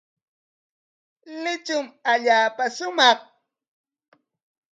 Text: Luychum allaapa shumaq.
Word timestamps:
Luychum 1.41 1.85
allaapa 2.11 2.63
shumaq. 2.75 3.19